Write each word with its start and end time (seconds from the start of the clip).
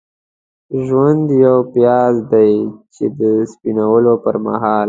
ژوند 0.85 1.25
یو 1.45 1.57
پیاز 1.73 2.15
دی 2.31 2.51
چې 2.95 3.05
د 3.17 3.19
سپینولو 3.51 4.13
پرمهال. 4.23 4.79